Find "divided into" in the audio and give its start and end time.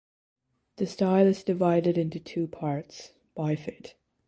1.43-2.19